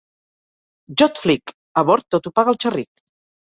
[1.03, 1.55] Jo et flic!...
[1.85, 2.95] a bord, tot ho paga el xerric.